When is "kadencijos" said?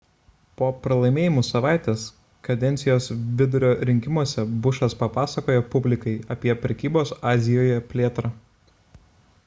2.47-3.09